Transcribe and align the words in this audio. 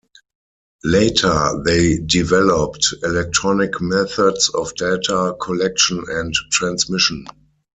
Later 0.83 1.61
they 1.63 1.99
developed 1.99 2.87
electronic 3.03 3.79
methods 3.79 4.49
of 4.49 4.73
data 4.73 5.35
collection 5.39 6.03
and 6.07 6.33
transmission. 6.51 7.23